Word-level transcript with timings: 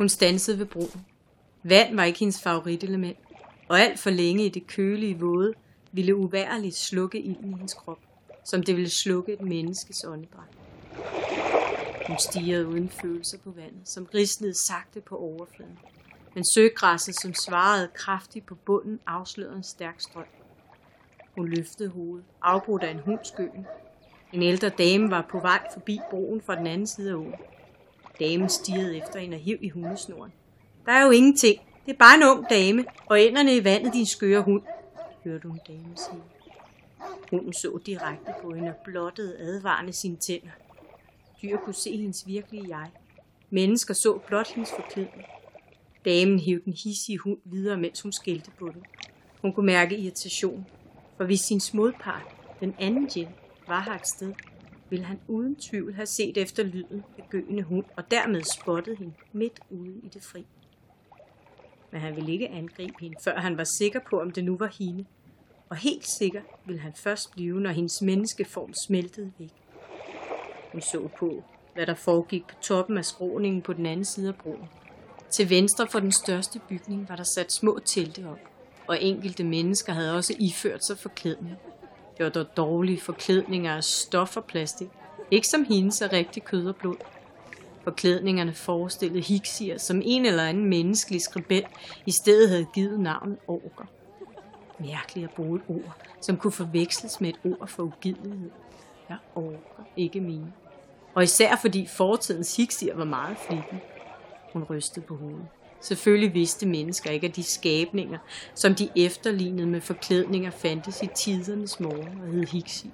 Hun 0.00 0.08
stansede 0.08 0.58
ved 0.58 0.66
broen. 0.66 1.06
Vand 1.62 1.96
var 1.96 2.04
ikke 2.04 2.18
hendes 2.18 2.42
favoritelement, 2.42 3.18
og 3.68 3.80
alt 3.80 3.98
for 3.98 4.10
længe 4.10 4.46
i 4.46 4.48
det 4.48 4.66
kølige 4.66 5.18
våde 5.18 5.52
ville 5.92 6.16
uværligt 6.16 6.76
slukke 6.76 7.20
ilden 7.20 7.50
i 7.50 7.56
hendes 7.56 7.74
krop, 7.74 7.98
som 8.44 8.62
det 8.62 8.76
ville 8.76 8.90
slukke 8.90 9.32
et 9.32 9.40
menneskes 9.40 10.04
åndedræt. 10.04 10.58
Hun 12.06 12.18
stirrede 12.18 12.68
uden 12.68 12.88
følelser 12.88 13.38
på 13.38 13.50
vandet, 13.50 13.88
som 13.88 14.08
risnede 14.14 14.54
sagte 14.54 15.00
på 15.00 15.16
overfladen. 15.16 15.78
Men 16.34 16.44
søgræsset, 16.54 17.20
som 17.20 17.34
svarede 17.34 17.88
kraftigt 17.94 18.46
på 18.46 18.54
bunden, 18.54 19.00
afslørede 19.06 19.56
en 19.56 19.62
stærk 19.62 20.00
strøm. 20.00 20.24
Hun 21.34 21.48
løftede 21.48 21.88
hovedet, 21.88 22.24
afbrudt 22.42 22.82
af 22.82 22.90
en 22.90 23.00
hundskøen. 23.00 23.66
En 24.32 24.42
ældre 24.42 24.68
dame 24.68 25.10
var 25.10 25.26
på 25.30 25.38
vej 25.40 25.60
forbi 25.72 26.00
broen 26.10 26.40
fra 26.40 26.56
den 26.56 26.66
anden 26.66 26.86
side 26.86 27.10
af 27.10 27.14
åen. 27.14 27.34
Damen 28.20 28.48
stirrede 28.48 28.96
efter 28.96 29.18
hende 29.18 29.34
og 29.34 29.40
hiv 29.40 29.58
i 29.60 29.68
hundesnoren. 29.68 30.32
Der 30.86 30.92
er 30.92 31.04
jo 31.04 31.10
ingenting. 31.10 31.60
Det 31.86 31.92
er 31.92 31.98
bare 31.98 32.16
en 32.16 32.22
ung 32.22 32.50
dame, 32.50 32.84
og 33.06 33.20
enderne 33.20 33.56
i 33.56 33.64
vandet, 33.64 33.92
din 33.92 34.06
skøre 34.06 34.42
hund, 34.42 34.62
hørte 35.24 35.48
hun 35.48 35.60
damen 35.68 35.96
sige. 35.96 36.22
Hunden 37.30 37.52
så 37.52 37.78
direkte 37.86 38.32
på 38.42 38.50
hende 38.54 38.68
og 38.68 38.76
blottede 38.84 39.38
advarende 39.38 39.92
sine 39.92 40.16
tænder. 40.16 40.50
Dyr 41.42 41.56
kunne 41.56 41.74
se 41.74 41.96
hendes 41.96 42.26
virkelige 42.26 42.76
jeg. 42.76 42.90
Mennesker 43.50 43.94
så 43.94 44.18
blot 44.26 44.48
hendes 44.48 44.70
forklædning. 44.70 45.26
Damen 46.04 46.40
hævde 46.40 46.64
den 46.64 46.72
hissige 46.72 47.18
hund 47.18 47.38
videre, 47.44 47.76
mens 47.76 48.00
hun 48.00 48.12
skældte 48.12 48.50
på 48.58 48.68
den. 48.74 48.84
Hun 49.42 49.52
kunne 49.52 49.66
mærke 49.66 49.96
irritation, 49.96 50.66
for 51.16 51.24
hvis 51.24 51.40
sin 51.40 51.60
modpart, 51.74 52.26
den 52.60 52.74
anden 52.78 53.10
Jill, 53.16 53.28
var 53.68 53.80
her 53.80 53.94
et 53.94 54.06
sted, 54.06 54.32
ville 54.90 55.04
han 55.04 55.20
uden 55.28 55.56
tvivl 55.56 55.94
have 55.94 56.06
set 56.06 56.36
efter 56.36 56.62
lyden 56.62 57.04
af 57.18 57.26
gøende 57.30 57.62
hund, 57.62 57.84
og 57.96 58.10
dermed 58.10 58.42
spottet 58.42 58.98
hende 58.98 59.12
midt 59.32 59.60
ude 59.70 60.00
i 60.02 60.08
det 60.08 60.22
fri. 60.22 60.46
Men 61.90 62.00
han 62.00 62.16
ville 62.16 62.32
ikke 62.32 62.48
angribe 62.48 62.94
hende, 63.00 63.16
før 63.24 63.38
han 63.38 63.56
var 63.56 63.64
sikker 63.64 64.00
på, 64.10 64.20
om 64.20 64.30
det 64.30 64.44
nu 64.44 64.56
var 64.56 64.74
hende. 64.78 65.04
Og 65.68 65.76
helt 65.76 66.06
sikker 66.08 66.42
ville 66.66 66.80
han 66.80 66.92
først 66.94 67.32
blive, 67.32 67.60
når 67.60 67.70
hendes 67.70 68.02
menneskeform 68.02 68.74
smeltede 68.86 69.32
væk. 69.38 69.52
Hun 70.72 70.80
så 70.80 71.08
på, 71.18 71.44
hvad 71.74 71.86
der 71.86 71.94
foregik 71.94 72.46
på 72.46 72.54
toppen 72.62 72.98
af 72.98 73.04
skråningen 73.04 73.62
på 73.62 73.72
den 73.72 73.86
anden 73.86 74.04
side 74.04 74.28
af 74.28 74.34
broen. 74.34 74.68
Til 75.30 75.50
venstre 75.50 75.86
for 75.86 76.00
den 76.00 76.12
største 76.12 76.60
bygning 76.68 77.08
var 77.08 77.16
der 77.16 77.24
sat 77.24 77.52
små 77.52 77.78
telte 77.84 78.28
op, 78.28 78.38
og 78.86 79.02
enkelte 79.02 79.44
mennesker 79.44 79.92
havde 79.92 80.16
også 80.16 80.34
iført 80.38 80.84
sig 80.84 80.98
forklædning. 80.98 81.56
Det 82.20 82.26
var 82.26 82.30
dog 82.30 82.56
dårlige 82.56 83.00
forklædninger 83.00 83.76
af 83.76 83.84
stof 83.84 84.36
og 84.36 84.44
plastik, 84.44 84.88
ikke 85.30 85.48
som 85.48 85.64
hendes 85.64 86.02
af 86.02 86.12
rigtig 86.12 86.44
kød 86.44 86.66
og 86.66 86.76
blod. 86.76 86.96
Forklædningerne 87.84 88.54
forestillede 88.54 89.20
hiksier, 89.20 89.78
som 89.78 90.02
en 90.04 90.26
eller 90.26 90.44
anden 90.44 90.64
menneskelig 90.64 91.20
skribent 91.20 91.66
i 92.06 92.10
stedet 92.10 92.48
havde 92.48 92.66
givet 92.74 93.00
navnet 93.00 93.38
orker. 93.46 93.84
Mærkeligt 94.78 95.28
at 95.28 95.34
bruge 95.34 95.56
et 95.56 95.62
ord, 95.68 95.96
som 96.20 96.36
kunne 96.36 96.52
forveksles 96.52 97.20
med 97.20 97.28
et 97.28 97.40
ord 97.44 97.68
for 97.68 97.82
ugidelighed. 97.82 98.50
Jeg 99.08 99.18
orker 99.34 99.84
ikke 99.96 100.20
mine. 100.20 100.52
Og 101.14 101.22
især 101.22 101.56
fordi 101.56 101.86
fortidens 101.86 102.56
hiksier 102.56 102.96
var 102.96 103.04
meget 103.04 103.36
flittige. 103.36 103.82
Hun 104.52 104.64
rystede 104.64 105.06
på 105.06 105.16
hovedet. 105.16 105.46
Selvfølgelig 105.80 106.34
vidste 106.34 106.66
mennesker 106.66 107.10
ikke, 107.10 107.26
at 107.26 107.36
de 107.36 107.42
skabninger, 107.42 108.18
som 108.54 108.74
de 108.74 108.88
efterlignede 108.96 109.66
med 109.66 109.80
forklædninger, 109.80 110.50
fandtes 110.50 111.02
i 111.02 111.08
tidernes 111.16 111.80
morgen 111.80 112.20
og 112.22 112.32
hed 112.32 112.46
hiksier. 112.46 112.90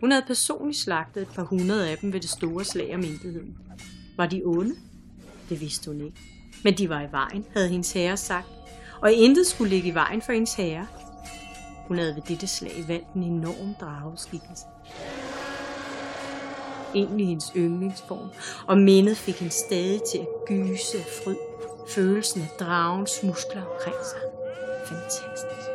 Hun 0.00 0.10
havde 0.10 0.24
personligt 0.26 0.78
slagtet 0.78 1.22
et 1.22 1.28
par 1.34 1.42
hundrede 1.44 1.90
af 1.90 1.98
dem 1.98 2.12
ved 2.12 2.20
det 2.20 2.30
store 2.30 2.64
slag 2.64 2.94
om 2.94 3.00
intetheden. 3.00 3.56
Var 4.16 4.26
de 4.26 4.42
onde? 4.44 4.74
Det 5.48 5.60
vidste 5.60 5.90
hun 5.90 6.00
ikke. 6.00 6.18
Men 6.64 6.78
de 6.78 6.88
var 6.88 7.02
i 7.02 7.12
vejen, 7.12 7.44
havde 7.52 7.68
hendes 7.68 7.92
herre 7.92 8.16
sagt, 8.16 8.46
og 9.00 9.12
intet 9.12 9.46
skulle 9.46 9.70
ligge 9.70 9.88
i 9.88 9.94
vejen 9.94 10.22
for 10.22 10.32
hendes 10.32 10.54
herre. 10.54 10.86
Hun 11.88 11.98
havde 11.98 12.14
ved 12.14 12.22
dette 12.28 12.46
slag 12.46 12.84
valgt 12.88 13.14
en 13.14 13.22
enorm 13.22 13.74
drageskikkelse. 13.80 14.64
Egentlig 16.94 17.26
hendes 17.26 17.52
yndlingsform, 17.56 18.28
og 18.66 18.78
mindet 18.78 19.16
fik 19.16 19.34
hende 19.34 19.52
stadig 19.52 20.00
til 20.12 20.18
at 20.18 20.28
gyse 20.48 20.98
af 20.98 21.04
fryd. 21.24 21.45
Følelsen 21.88 22.40
af 22.42 22.48
dragens 22.60 23.22
muskler 23.22 23.64
omkring 23.64 23.96
sig. 24.04 24.20
Fantastisk. 24.86 25.66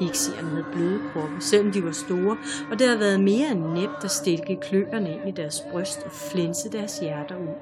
Hiksierne 0.00 0.48
havde 0.48 0.66
bløde 0.72 1.00
kroppe, 1.12 1.40
selvom 1.40 1.72
de 1.72 1.84
var 1.84 1.92
store, 1.92 2.36
og 2.70 2.78
det 2.78 2.86
havde 2.86 3.00
været 3.00 3.20
mere 3.20 3.50
end 3.50 3.60
nemt 3.60 4.04
at 4.04 4.10
stikke 4.10 4.58
kløerne 4.62 5.12
ind 5.12 5.28
i 5.28 5.32
deres 5.32 5.60
bryst 5.70 5.98
og 5.98 6.12
flænse 6.12 6.72
deres 6.72 6.98
hjerter 6.98 7.36
ud. 7.36 7.54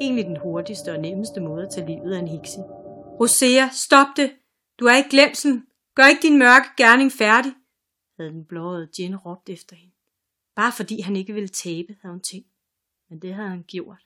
Egentlig 0.00 0.24
den 0.24 0.36
hurtigste 0.36 0.92
og 0.92 1.00
nemmeste 1.00 1.40
måde 1.40 1.62
at 1.62 1.72
tage 1.72 1.86
livet 1.86 2.14
af 2.14 2.18
en 2.18 2.28
hiksi. 2.28 2.58
Rosea, 3.20 3.68
stop 3.72 4.06
det! 4.16 4.30
Du 4.80 4.84
er 4.84 4.96
ikke 4.96 5.10
glemsel! 5.10 5.62
Gør 5.94 6.06
ikke 6.06 6.22
din 6.22 6.38
mørke 6.38 6.68
gerning 6.76 7.12
færdig! 7.12 7.52
havde 8.16 8.30
den 8.30 8.44
blåede 8.44 8.88
Jen 8.98 9.16
råbt 9.16 9.48
efter 9.48 9.76
hende. 9.76 9.94
Bare 10.56 10.72
fordi 10.72 11.00
han 11.00 11.16
ikke 11.16 11.32
ville 11.32 11.48
tabe, 11.48 11.96
havde 12.02 12.12
hun 12.12 12.20
tænkt. 12.20 12.48
Men 13.10 13.18
det 13.18 13.34
havde 13.34 13.48
han 13.48 13.64
gjort. 13.68 14.02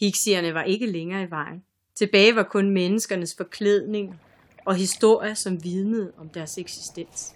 Hiksierne 0.00 0.54
var 0.54 0.62
ikke 0.62 0.86
længere 0.86 1.22
i 1.22 1.30
vejen. 1.30 1.64
Tilbage 2.00 2.36
var 2.36 2.42
kun 2.42 2.70
menneskernes 2.70 3.34
forklædning 3.36 4.20
og 4.64 4.74
historier, 4.74 5.34
som 5.34 5.64
vidnede 5.64 6.12
om 6.18 6.28
deres 6.28 6.58
eksistens. 6.58 7.34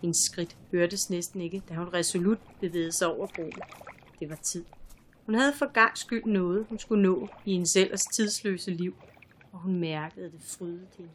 Hendes 0.00 0.18
skridt 0.18 0.56
hørtes 0.72 1.10
næsten 1.10 1.40
ikke, 1.40 1.62
da 1.68 1.74
hun 1.74 1.94
resolut 1.94 2.38
bevægede 2.60 2.92
sig 2.92 3.08
over 3.08 3.26
broen. 3.34 3.52
Det 4.20 4.30
var 4.30 4.36
tid. 4.36 4.64
Hun 5.26 5.34
havde 5.34 5.52
for 5.58 5.72
gang 5.72 5.98
skyld 5.98 6.24
noget, 6.24 6.66
hun 6.68 6.78
skulle 6.78 7.02
nå 7.02 7.28
i 7.44 7.52
en 7.52 7.66
ellers 7.76 8.04
tidsløse 8.04 8.70
liv, 8.70 8.94
og 9.52 9.58
hun 9.58 9.74
mærkede, 9.80 10.30
det 10.30 10.42
fryde 10.58 10.86
hende. 10.96 11.10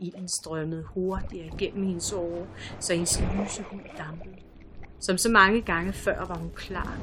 Ilden 0.00 0.28
strømmede 0.28 0.82
hurtigere 0.82 1.46
igennem 1.46 1.86
hendes 1.86 2.12
åre, 2.12 2.46
så 2.80 2.94
hendes 2.94 3.20
lyse 3.20 3.62
hud 3.62 3.80
dampede. 3.98 4.34
Som 5.00 5.18
så 5.18 5.30
mange 5.30 5.62
gange 5.62 5.92
før 5.92 6.24
var 6.24 6.38
hun 6.38 6.50
klar, 6.54 6.98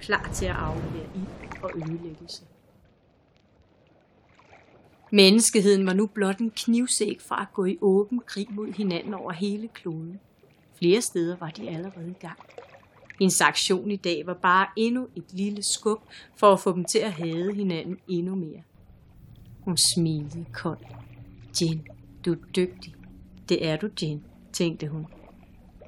klar 0.00 0.30
til 0.34 0.46
at 0.46 0.54
aflevere 0.54 1.08
ild 1.14 1.45
og 1.62 1.70
ødelæggelse. 1.76 2.44
Menneskeheden 5.10 5.86
var 5.86 5.92
nu 5.92 6.06
blot 6.06 6.38
en 6.38 6.50
knivsæk 6.50 7.20
fra 7.20 7.42
at 7.42 7.52
gå 7.52 7.64
i 7.64 7.78
åben 7.80 8.20
krig 8.26 8.46
mod 8.50 8.72
hinanden 8.72 9.14
over 9.14 9.32
hele 9.32 9.68
kloden. 9.68 10.20
Flere 10.74 11.00
steder 11.00 11.36
var 11.36 11.50
de 11.50 11.68
allerede 11.68 12.10
i 12.10 12.20
gang. 12.20 12.38
Hendes 13.18 13.40
aktion 13.40 13.90
i 13.90 13.96
dag 13.96 14.26
var 14.26 14.34
bare 14.34 14.66
endnu 14.76 15.08
et 15.16 15.24
lille 15.32 15.62
skub 15.62 16.02
for 16.36 16.52
at 16.52 16.60
få 16.60 16.72
dem 16.72 16.84
til 16.84 16.98
at 16.98 17.12
hade 17.12 17.54
hinanden 17.54 17.98
endnu 18.08 18.34
mere. 18.34 18.62
Hun 19.60 19.76
smilede 19.76 20.44
koldt. 20.52 20.86
Jen, 21.62 21.86
du 22.24 22.32
er 22.32 22.36
dygtig. 22.56 22.94
Det 23.48 23.66
er 23.66 23.76
du, 23.76 23.88
Jen, 24.02 24.24
tænkte 24.52 24.88
hun. 24.88 25.06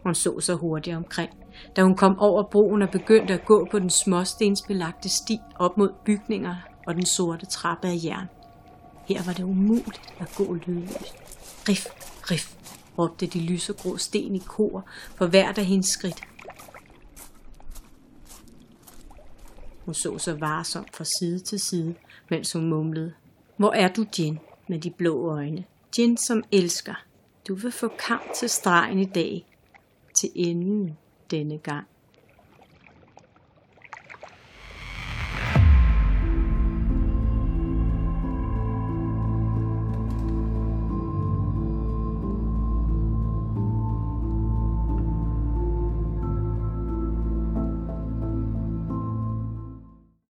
Hun 0.09 0.15
så 0.15 0.41
så 0.41 0.55
hurtigt 0.55 0.97
omkring, 0.97 1.31
da 1.77 1.83
hun 1.83 1.97
kom 1.97 2.19
over 2.19 2.43
broen 2.43 2.83
og 2.83 2.91
begyndte 2.91 3.35
at 3.35 3.45
gå 3.45 3.69
på 3.71 3.79
den 3.79 3.91
småstensbelagte 3.91 5.09
sti 5.09 5.39
op 5.59 5.79
mod 5.79 5.93
bygninger 6.05 6.55
og 6.87 6.95
den 6.95 7.07
sorte 7.07 7.47
trappe 7.47 7.89
af 7.89 8.01
jern. 8.05 8.29
Her 9.09 9.23
var 9.23 9.33
det 9.33 9.43
umuligt 9.43 10.15
at 10.21 10.35
gå 10.37 10.55
lydløst. 10.55 11.15
Rif, 11.69 11.87
rif, 12.31 12.57
råbte 12.99 13.27
de 13.27 13.41
lysegrå 13.41 13.97
sten 13.97 14.35
i 14.35 14.39
kor 14.39 14.85
for 15.15 15.27
hvert 15.27 15.59
af 15.59 15.65
hendes 15.65 15.87
skridt. 15.87 16.21
Hun 19.85 19.95
så 19.95 20.19
så 20.19 20.35
varsomt 20.35 20.97
fra 20.97 21.05
side 21.05 21.39
til 21.39 21.61
side, 21.61 21.95
mens 22.31 22.53
hun 22.53 22.69
mumlede. 22.69 23.13
Hvor 23.57 23.73
er 23.73 23.89
du, 23.89 24.05
Jen, 24.19 24.39
med 24.69 24.79
de 24.79 24.91
blå 24.91 25.31
øjne? 25.31 25.65
Jen, 25.99 26.17
som 26.17 26.43
elsker. 26.53 26.95
Du 27.49 27.55
vil 27.55 27.73
få 27.73 27.89
kamp 28.09 28.33
til 28.35 28.49
stregen 28.49 28.99
i 28.99 29.05
dag. 29.05 29.45
Til 30.19 30.31
enden 30.35 30.97
denne 31.31 31.59
gang. 31.59 31.87